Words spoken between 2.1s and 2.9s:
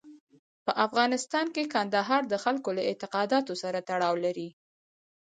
د خلکو له